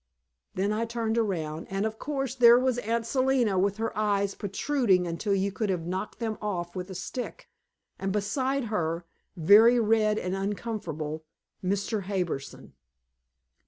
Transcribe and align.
Then 0.55 0.73
I 0.73 0.85
turned 0.85 1.19
around, 1.19 1.67
and, 1.69 1.85
of 1.85 1.99
course, 1.99 2.33
there 2.33 2.57
was 2.57 2.79
Aunt 2.79 3.05
Selina 3.05 3.59
with 3.59 3.77
her 3.77 3.95
eyes 3.95 4.33
protruding 4.33 5.05
until 5.05 5.35
you 5.35 5.51
could 5.51 5.69
have 5.69 5.85
knocked 5.85 6.17
them 6.17 6.39
off 6.41 6.75
with 6.75 6.89
a 6.89 6.95
stick, 6.95 7.51
and 7.99 8.11
beside 8.11 8.63
her, 8.73 9.05
very 9.37 9.79
red 9.79 10.17
and 10.17 10.35
uncomfortable, 10.35 11.23
Mr. 11.63 12.05
Harbison! 12.05 12.73